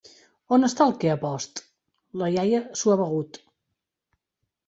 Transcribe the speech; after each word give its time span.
On 0.55 0.67
està 0.67 0.85
el 0.91 0.93
que 1.03 1.11
ha 1.13 1.17
post? 1.25 1.59
La 2.21 2.29
iaia 2.37 2.61
s’ho 2.81 2.93
ha 2.95 2.99
begut. 3.03 3.37